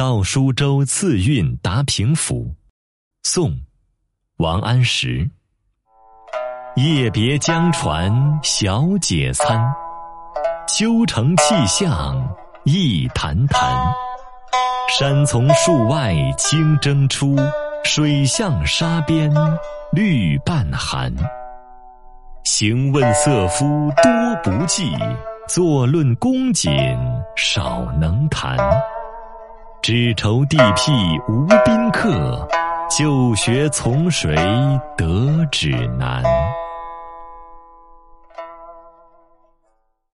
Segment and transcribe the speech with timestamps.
[0.00, 2.54] 到舒州赐运达平府。
[3.22, 3.54] 宋，
[4.38, 5.28] 王安石。
[6.74, 8.10] 夜别江船
[8.42, 9.62] 小姐参，
[10.66, 12.16] 秋城气象
[12.64, 13.92] 一潭潭。
[14.88, 17.36] 山从树外清蒸出，
[17.84, 19.30] 水向沙边
[19.92, 21.14] 绿半寒。
[22.44, 24.10] 行问色夫多
[24.42, 24.96] 不计，
[25.46, 26.72] 坐论公瑾
[27.36, 28.56] 少能谈。
[29.90, 30.92] 只愁地僻
[31.26, 32.46] 无宾客，
[32.96, 34.32] 就学从谁
[34.96, 36.22] 得指南。